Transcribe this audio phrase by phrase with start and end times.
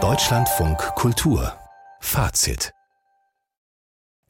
[0.00, 1.52] Deutschlandfunk Kultur
[1.98, 2.70] Fazit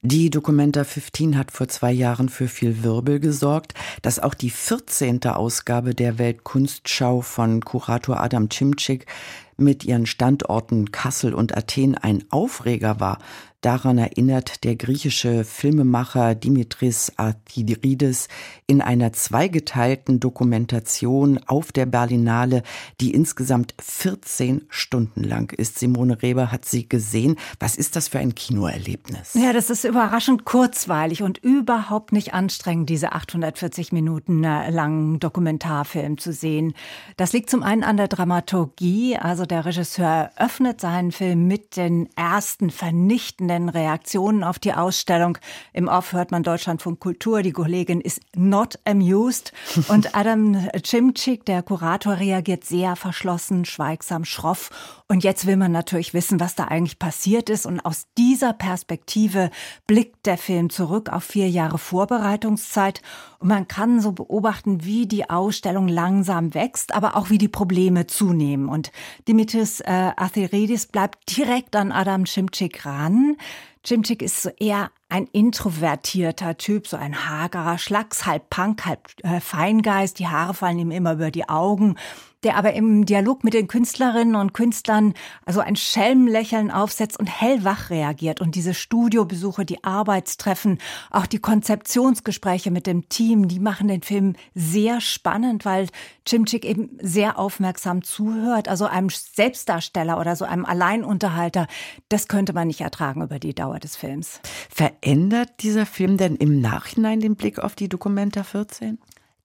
[0.00, 5.24] die Documenta 15 hat vor zwei Jahren für viel Wirbel gesorgt, dass auch die 14.
[5.24, 9.06] Ausgabe der Weltkunstschau von Kurator Adam Cimcik
[9.56, 13.18] mit ihren Standorten Kassel und Athen ein Aufreger war,
[13.60, 18.28] Daran erinnert der griechische Filmemacher Dimitris Artidirides
[18.68, 22.62] in einer zweigeteilten Dokumentation auf der Berlinale,
[23.00, 25.80] die insgesamt 14 Stunden lang ist.
[25.80, 27.34] Simone Reber hat sie gesehen.
[27.58, 29.34] Was ist das für ein Kinoerlebnis?
[29.34, 36.16] Ja, das ist überraschend kurzweilig und überhaupt nicht anstrengend, diese 840 Minuten äh, langen Dokumentarfilm
[36.18, 36.74] zu sehen.
[37.16, 42.08] Das liegt zum einen an der Dramaturgie, also der Regisseur öffnet seinen Film mit den
[42.14, 45.38] ersten vernichtenden vernichtenden Reaktionen auf die Ausstellung.
[45.72, 47.42] Im Off hört man Deutschlandfunk Kultur.
[47.42, 49.52] Die Kollegin ist not amused.
[49.88, 54.70] Und Adam Cimcik, der Kurator, reagiert sehr verschlossen, schweigsam, schroff.
[55.08, 57.64] Und jetzt will man natürlich wissen, was da eigentlich passiert ist.
[57.64, 59.50] Und aus dieser Perspektive
[59.86, 63.00] blickt der Film zurück auf vier Jahre Vorbereitungszeit.
[63.38, 68.06] Und man kann so beobachten, wie die Ausstellung langsam wächst, aber auch wie die Probleme
[68.06, 68.68] zunehmen.
[68.68, 68.92] Und
[69.28, 73.37] Dimitris äh, Atheridis bleibt direkt an Adam Cimcik ran.
[73.84, 79.40] Cimcik ist so eher ein introvertierter Typ, so ein hagerer Schlacks, halb Punk, halb äh,
[79.40, 80.18] Feingeist.
[80.18, 81.96] Die Haare fallen ihm immer über die Augen
[82.44, 87.90] der aber im Dialog mit den Künstlerinnen und Künstlern also ein Schelmlächeln aufsetzt und hellwach
[87.90, 88.40] reagiert.
[88.40, 90.78] Und diese Studiobesuche, die Arbeitstreffen,
[91.10, 95.88] auch die Konzeptionsgespräche mit dem Team, die machen den Film sehr spannend, weil
[96.24, 98.68] Chimchik eben sehr aufmerksam zuhört.
[98.68, 101.66] Also einem Selbstdarsteller oder so einem Alleinunterhalter,
[102.08, 104.40] das könnte man nicht ertragen über die Dauer des Films.
[104.70, 108.98] Verändert dieser Film denn im Nachhinein den Blick auf die Dokumenta 14?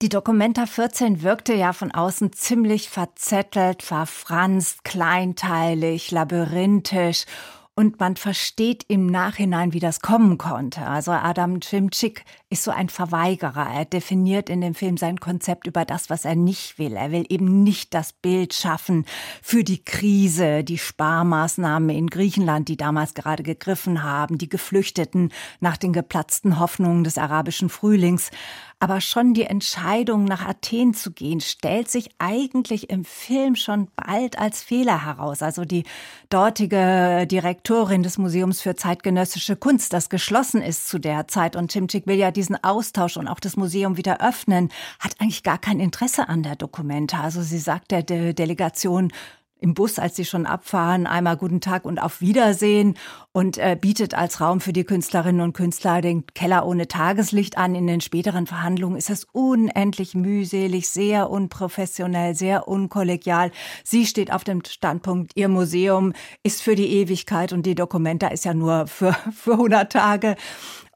[0.04, 7.24] Die Documenta 14 wirkte ja von außen ziemlich verzettelt, verfranst, kleinteilig, labyrinthisch
[7.76, 10.86] und man versteht im Nachhinein, wie das kommen konnte.
[10.86, 13.66] Also Adam Cimcik ist so ein Verweigerer.
[13.74, 16.94] Er definiert in dem Film sein Konzept über das, was er nicht will.
[16.94, 19.06] Er will eben nicht das Bild schaffen
[19.42, 25.76] für die Krise, die Sparmaßnahmen in Griechenland, die damals gerade gegriffen haben, die Geflüchteten nach
[25.76, 28.30] den geplatzten Hoffnungen des arabischen Frühlings.
[28.84, 34.38] Aber schon die Entscheidung, nach Athen zu gehen, stellt sich eigentlich im Film schon bald
[34.38, 35.40] als Fehler heraus.
[35.40, 35.84] Also die
[36.28, 42.06] dortige Direktorin des Museums für zeitgenössische Kunst, das geschlossen ist zu der Zeit und Cimcik
[42.06, 44.68] will ja diesen Austausch und auch das Museum wieder öffnen,
[45.00, 47.16] hat eigentlich gar kein Interesse an der Dokumente.
[47.16, 49.12] Also sie sagt der De Delegation,
[49.64, 52.98] im Bus, als sie schon abfahren, einmal guten Tag und auf Wiedersehen
[53.32, 57.74] und äh, bietet als Raum für die Künstlerinnen und Künstler den Keller ohne Tageslicht an.
[57.74, 63.52] In den späteren Verhandlungen ist es unendlich mühselig, sehr unprofessionell, sehr unkollegial.
[63.84, 68.44] Sie steht auf dem Standpunkt, ihr Museum ist für die Ewigkeit und die Dokumenta ist
[68.44, 70.36] ja nur für, für 100 Tage.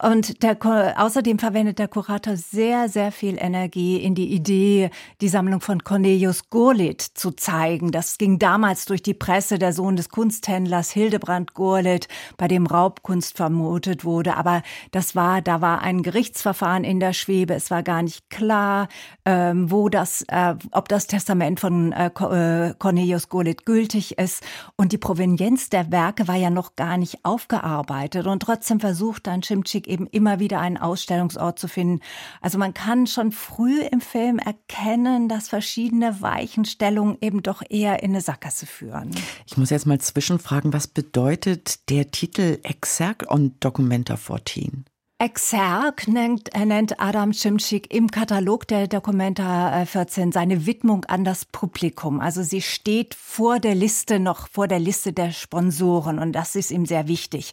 [0.01, 0.57] Und der,
[0.97, 6.51] außerdem verwendet der Kurator sehr, sehr viel Energie in die Idee, die Sammlung von Cornelius
[6.51, 7.91] Gurlitt zu zeigen.
[7.91, 12.07] Das ging damals durch die Presse, der Sohn des Kunsthändlers Hildebrand Gurlitt,
[12.37, 14.37] bei dem Raubkunst vermutet wurde.
[14.37, 17.55] Aber das war, da war ein Gerichtsverfahren in der Schwebe.
[17.55, 18.87] Es war gar nicht klar,
[19.25, 24.45] ähm, wo das, äh, ob das Testament von äh, äh Cornelius Gurlitt gültig ist.
[24.77, 28.29] Und die Provenienz der Werke war ja noch gar nicht aufgearbeitet.
[28.29, 32.01] Und trotzdem versucht dann Chimchik eben immer wieder einen Ausstellungsort zu finden.
[32.41, 38.11] Also man kann schon früh im Film erkennen, dass verschiedene Weichenstellungen eben doch eher in
[38.11, 39.11] eine Sackgasse führen.
[39.47, 44.85] Ich muss jetzt mal zwischenfragen, was bedeutet der Titel Exerct on Documenta 14?
[45.21, 52.21] Exerg nennt, nennt Adam Cimcik im Katalog der Documenta 14 seine Widmung an das Publikum.
[52.21, 56.71] Also sie steht vor der Liste, noch vor der Liste der Sponsoren und das ist
[56.71, 57.53] ihm sehr wichtig.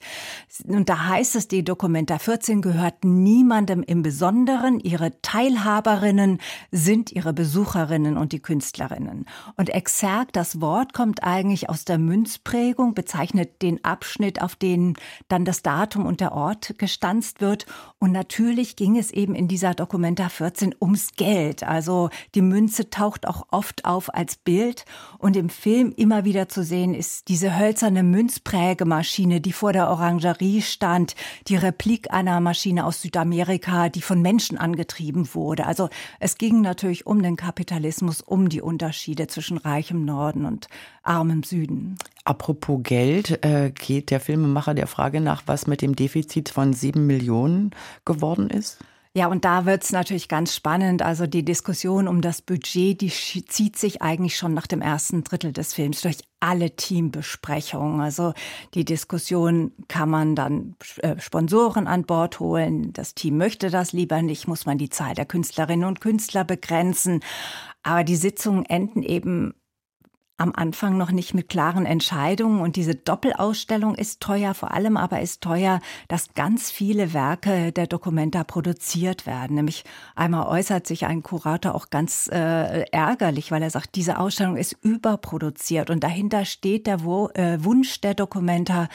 [0.67, 4.79] Und da heißt es, die Documenta 14 gehört niemandem im Besonderen.
[4.79, 9.25] Ihre Teilhaberinnen sind ihre Besucherinnen und die Künstlerinnen.
[9.55, 14.93] Und Exerg, das Wort kommt eigentlich aus der Münzprägung, bezeichnet den Abschnitt, auf den
[15.29, 17.65] dann das Datum und der Ort gestanzt wird wird.
[17.99, 21.63] Und natürlich ging es eben in dieser Dokumenta 14 ums Geld.
[21.63, 24.85] Also die Münze taucht auch oft auf als Bild.
[25.17, 30.61] Und im Film immer wieder zu sehen ist diese hölzerne Münzprägemaschine, die vor der Orangerie
[30.61, 31.15] stand,
[31.47, 35.65] die Replik einer Maschine aus Südamerika, die von Menschen angetrieben wurde.
[35.65, 40.67] Also es ging natürlich um den Kapitalismus, um die Unterschiede zwischen reichem Norden und
[41.01, 41.97] armem Süden.
[42.25, 47.05] Apropos Geld, äh, geht der Filmemacher der Frage nach, was mit dem Defizit von sieben
[47.05, 47.69] Millionen
[48.03, 48.79] geworden ist?
[49.17, 51.01] Ja, und da wird's natürlich ganz spannend.
[51.01, 55.53] Also die Diskussion um das Budget, die zieht sich eigentlich schon nach dem ersten Drittel
[55.53, 58.01] des Films durch alle Teambesprechungen.
[58.01, 58.33] Also
[58.73, 62.91] die Diskussion, kann man dann äh, Sponsoren an Bord holen?
[62.91, 64.49] Das Team möchte das lieber nicht.
[64.49, 67.21] Muss man die Zahl der Künstlerinnen und Künstler begrenzen?
[67.83, 69.53] Aber die Sitzungen enden eben
[70.37, 72.61] am Anfang noch nicht mit klaren Entscheidungen.
[72.61, 77.87] Und diese Doppelausstellung ist teuer, vor allem aber ist teuer, dass ganz viele Werke der
[77.87, 79.55] Dokumenta produziert werden.
[79.55, 79.83] Nämlich
[80.15, 84.75] einmal äußert sich ein Kurator auch ganz äh, ärgerlich, weil er sagt, diese Ausstellung ist
[84.81, 85.89] überproduziert.
[85.89, 88.89] Und dahinter steht der äh, Wunsch der Dokumenta,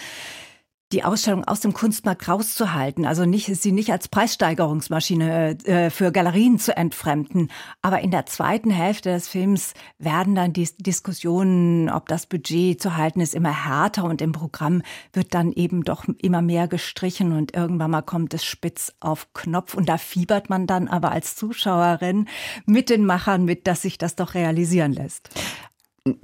[0.93, 6.59] die Ausstellung aus dem Kunstmarkt rauszuhalten, also nicht, sie nicht als Preissteigerungsmaschine äh, für Galerien
[6.59, 7.51] zu entfremden.
[7.81, 12.97] Aber in der zweiten Hälfte des Films werden dann die Diskussionen, ob das Budget zu
[12.97, 14.83] halten ist, immer härter und im Programm
[15.13, 19.75] wird dann eben doch immer mehr gestrichen und irgendwann mal kommt es spitz auf Knopf
[19.75, 22.27] und da fiebert man dann aber als Zuschauerin
[22.67, 25.31] mit den Machern mit, dass sich das doch realisieren lässt.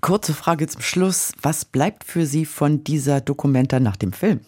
[0.00, 1.32] Kurze Frage zum Schluss.
[1.40, 4.40] Was bleibt für Sie von dieser Dokumenta nach dem Film?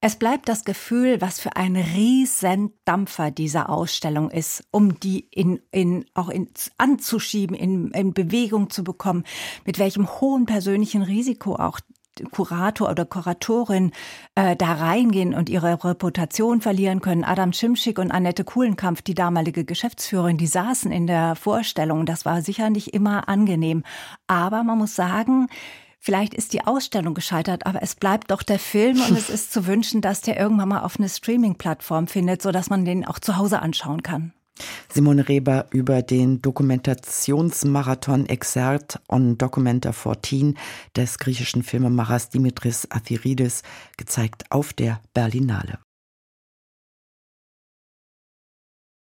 [0.00, 6.04] Es bleibt das Gefühl, was für ein Riesendampfer diese Ausstellung ist, um die in, in,
[6.14, 6.48] auch in,
[6.78, 9.24] anzuschieben, in, in Bewegung zu bekommen,
[9.64, 11.80] mit welchem hohen persönlichen Risiko auch
[12.30, 13.92] Kurator oder Kuratorin
[14.34, 17.24] äh, da reingehen und ihre Reputation verlieren können.
[17.24, 22.06] Adam Schimschick und Annette Kuhlenkampf, die damalige Geschäftsführerin, die saßen in der Vorstellung.
[22.06, 23.82] Das war sicher nicht immer angenehm.
[24.26, 25.48] Aber man muss sagen,
[26.00, 29.66] Vielleicht ist die Ausstellung gescheitert, aber es bleibt doch der Film und es ist zu
[29.66, 33.60] wünschen, dass der irgendwann mal auf eine Streaming-Plattform findet, sodass man den auch zu Hause
[33.60, 34.32] anschauen kann.
[34.92, 40.56] Simone Reber über den Dokumentationsmarathon Exert on Documenta 14
[40.96, 43.62] des griechischen Filmemachers Dimitris Athiridis,
[43.96, 45.78] gezeigt auf der Berlinale.